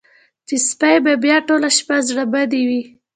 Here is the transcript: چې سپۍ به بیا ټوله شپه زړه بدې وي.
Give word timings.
چې 0.47 0.55
سپۍ 0.69 0.95
به 1.05 1.13
بیا 1.23 1.37
ټوله 1.47 1.69
شپه 1.77 1.95
زړه 2.09 2.23
بدې 2.33 2.61
وي. 2.69 2.81